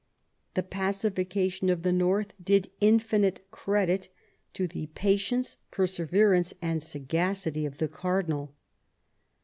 The 0.55 0.63
pacification 0.63 1.69
of 1.69 1.83
the 1.83 1.93
north 1.93 2.33
did 2.43 2.71
infinite 2.81 3.45
credit 3.51 4.09
to 4.55 4.67
the 4.67 4.87
patience, 4.87 5.57
perseverance, 5.69 6.55
and 6.59 6.81
sagacity 6.81 7.67
of 7.67 7.77
the 7.77 7.87
cardinal. 7.87 8.55